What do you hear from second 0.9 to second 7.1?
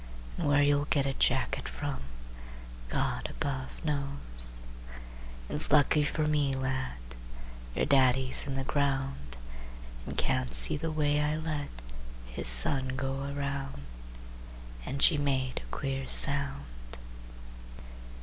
a jacket from God above knows. "It's lucky for me, lad,